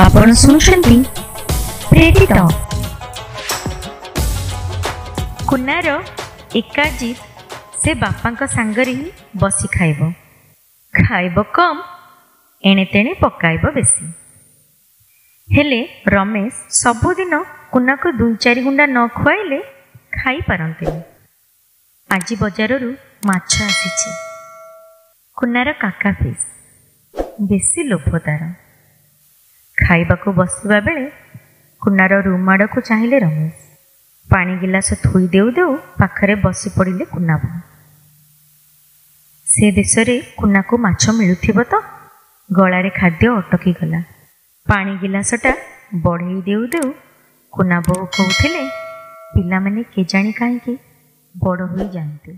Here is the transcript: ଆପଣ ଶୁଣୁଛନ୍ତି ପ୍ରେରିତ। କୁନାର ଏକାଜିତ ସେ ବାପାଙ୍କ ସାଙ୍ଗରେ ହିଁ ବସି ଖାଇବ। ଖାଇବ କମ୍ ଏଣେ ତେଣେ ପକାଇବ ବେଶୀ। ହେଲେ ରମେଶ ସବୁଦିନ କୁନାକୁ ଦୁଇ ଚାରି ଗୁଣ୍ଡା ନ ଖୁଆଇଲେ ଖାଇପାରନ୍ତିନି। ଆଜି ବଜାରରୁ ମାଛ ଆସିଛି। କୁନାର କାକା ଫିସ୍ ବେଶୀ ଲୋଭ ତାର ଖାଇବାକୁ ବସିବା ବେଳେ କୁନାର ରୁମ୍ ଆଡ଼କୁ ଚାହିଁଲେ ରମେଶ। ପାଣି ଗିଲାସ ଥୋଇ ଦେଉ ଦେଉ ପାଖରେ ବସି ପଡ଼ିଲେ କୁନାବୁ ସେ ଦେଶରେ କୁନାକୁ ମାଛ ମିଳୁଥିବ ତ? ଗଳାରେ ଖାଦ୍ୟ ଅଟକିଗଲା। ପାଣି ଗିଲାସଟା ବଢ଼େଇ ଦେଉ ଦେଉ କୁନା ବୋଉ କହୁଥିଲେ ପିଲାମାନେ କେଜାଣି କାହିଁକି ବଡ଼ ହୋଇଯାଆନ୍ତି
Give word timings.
ଆପଣ 0.00 0.28
ଶୁଣୁଛନ୍ତି 0.42 0.96
ପ୍ରେରିତ। 1.90 2.36
କୁନାର 5.50 5.88
ଏକାଜିତ 6.60 7.18
ସେ 7.80 7.90
ବାପାଙ୍କ 8.02 8.40
ସାଙ୍ଗରେ 8.54 8.92
ହିଁ 8.98 9.08
ବସି 9.42 9.66
ଖାଇବ। 9.76 10.00
ଖାଇବ 10.94 11.36
କମ୍ 11.56 11.80
ଏଣେ 12.64 12.84
ତେଣେ 12.92 13.12
ପକାଇବ 13.22 13.64
ବେଶୀ। 13.76 14.06
ହେଲେ 15.48 15.80
ରମେଶ 16.14 16.54
ସବୁଦିନ 16.82 17.34
କୁନାକୁ 17.72 18.08
ଦୁଇ 18.20 18.34
ଚାରି 18.44 18.60
ଗୁଣ୍ଡା 18.66 18.86
ନ 18.86 18.98
ଖୁଆଇଲେ 19.18 19.60
ଖାଇପାରନ୍ତିନି। 20.18 21.00
ଆଜି 22.10 22.34
ବଜାରରୁ 22.42 22.90
ମାଛ 23.28 23.52
ଆସିଛି। 23.68 24.10
କୁନାର 25.36 25.68
କାକା 25.84 26.10
ଫିସ୍ 26.20 26.46
ବେଶୀ 27.48 27.80
ଲୋଭ 27.90 28.10
ତାର 28.26 28.42
ଖାଇବାକୁ 29.90 30.28
ବସିବା 30.32 30.78
ବେଳେ 30.86 31.04
କୁନାର 31.82 32.12
ରୁମ୍ 32.26 32.48
ଆଡ଼କୁ 32.52 32.78
ଚାହିଁଲେ 32.88 33.18
ରମେଶ। 33.18 33.56
ପାଣି 34.28 34.52
ଗିଲାସ 34.62 34.88
ଥୋଇ 35.04 35.24
ଦେଉ 35.34 35.48
ଦେଉ 35.56 35.72
ପାଖରେ 35.98 36.34
ବସି 36.44 36.68
ପଡ଼ିଲେ 36.76 37.04
କୁନାବୁ 37.14 37.48
ସେ 39.46 39.66
ଦେଶରେ 39.70 40.14
କୁନାକୁ 40.36 40.74
ମାଛ 40.84 41.02
ମିଳୁଥିବ 41.18 41.58
ତ? 41.70 41.74
ଗଳାରେ 42.50 42.90
ଖାଦ୍ୟ 42.90 43.26
ଅଟକିଗଲା। 43.40 44.00
ପାଣି 44.66 44.92
ଗିଲାସଟା 45.02 45.52
ବଢ଼େଇ 46.04 46.38
ଦେଉ 46.48 46.62
ଦେଉ 46.74 46.88
କୁନା 47.52 47.78
ବୋଉ 47.80 48.04
କହୁଥିଲେ 48.16 48.62
ପିଲାମାନେ 49.34 49.80
କେଜାଣି 49.94 50.32
କାହିଁକି 50.32 50.74
ବଡ଼ 51.34 51.60
ହୋଇଯାଆନ୍ତି 51.72 52.32